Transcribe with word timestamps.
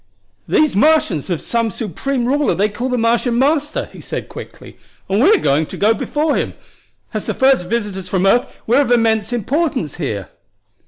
"These 0.47 0.75
Martians 0.75 1.27
have 1.27 1.39
some 1.39 1.69
supreme 1.69 2.25
ruler 2.25 2.55
they 2.55 2.69
call 2.69 2.89
the 2.89 2.97
Martian 2.97 3.37
Master," 3.37 3.85
he 3.93 4.01
said 4.01 4.29
quickly; 4.29 4.79
"and 5.07 5.21
we're 5.21 5.37
to 5.63 5.77
go 5.77 5.93
before 5.93 6.35
him. 6.35 6.55
As 7.13 7.27
the 7.27 7.35
first 7.35 7.67
visitors 7.67 8.09
from 8.09 8.25
earth 8.25 8.61
we're 8.65 8.81
of 8.81 8.89
immense 8.89 9.31
importance 9.31 9.97
here." 9.97 10.29